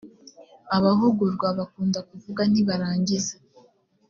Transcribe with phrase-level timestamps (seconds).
[0.77, 3.35] abahugurwa bakunda kuvuga ntibarangize